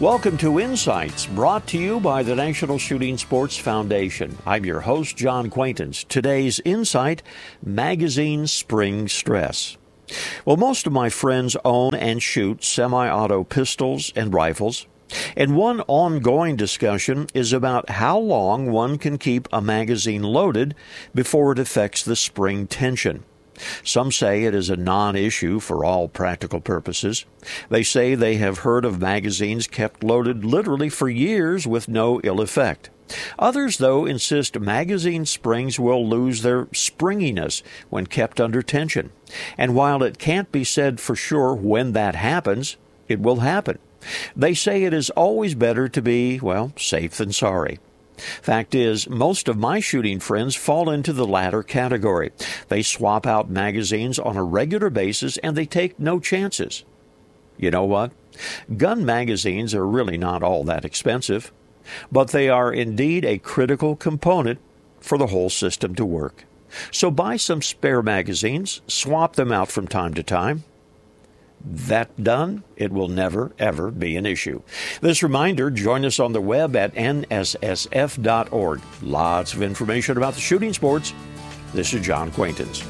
[0.00, 4.38] Welcome to Insights, brought to you by the National Shooting Sports Foundation.
[4.46, 6.04] I'm your host, John Quaintance.
[6.04, 7.20] Today's Insight
[7.64, 9.76] Magazine Spring Stress.
[10.44, 14.86] Well, most of my friends own and shoot semi auto pistols and rifles.
[15.36, 20.76] And one ongoing discussion is about how long one can keep a magazine loaded
[21.12, 23.24] before it affects the spring tension.
[23.82, 27.24] Some say it is a non issue for all practical purposes.
[27.68, 32.40] They say they have heard of magazines kept loaded literally for years with no ill
[32.40, 32.90] effect.
[33.38, 39.10] Others, though, insist magazine springs will lose their springiness when kept under tension.
[39.56, 42.76] And while it can't be said for sure when that happens,
[43.08, 43.78] it will happen.
[44.36, 47.78] They say it is always better to be, well, safe than sorry.
[48.18, 52.30] Fact is, most of my shooting friends fall into the latter category.
[52.68, 56.84] They swap out magazines on a regular basis and they take no chances.
[57.56, 58.12] You know what?
[58.76, 61.52] Gun magazines are really not all that expensive,
[62.10, 64.60] but they are indeed a critical component
[65.00, 66.44] for the whole system to work.
[66.90, 70.64] So buy some spare magazines, swap them out from time to time,
[71.64, 74.62] that done, it will never, ever be an issue.
[75.00, 78.80] This reminder join us on the web at nssf.org.
[79.02, 81.12] Lots of information about the shooting sports.
[81.72, 82.82] This is John Quaintance.